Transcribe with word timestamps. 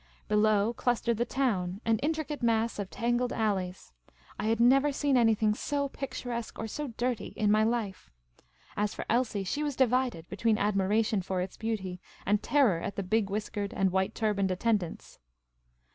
Below 0.27 0.73
clustered 0.73 1.17
the 1.17 1.25
town, 1.25 1.79
an 1.85 1.99
intricate 1.99 2.41
mass 2.41 2.79
of 2.79 2.89
tangled 2.89 3.31
alleys. 3.31 3.93
I 4.39 4.45
had 4.47 4.59
never 4.59 4.91
seen 4.91 5.15
anything 5.15 5.53
so 5.53 5.89
picturesque 5.89 6.57
or 6.57 6.65
so 6.65 6.87
dirty 6.97 7.33
in 7.35 7.51
my 7.51 7.63
life; 7.63 8.09
as 8.75 8.95
for 8.95 9.05
Elsie, 9.11 9.43
she 9.43 9.61
was 9.61 9.75
divided 9.75 10.27
between 10.27 10.57
admiration 10.57 11.21
for 11.21 11.39
its 11.39 11.55
beaut}' 11.55 11.99
and 12.25 12.41
terror 12.41 12.81
at 12.81 12.95
the 12.95 13.03
big 13.03 13.29
whiskered 13.29 13.75
and 13.75 13.91
white 13.91 14.15
turbaned 14.15 14.49
attendants. 14.49 15.19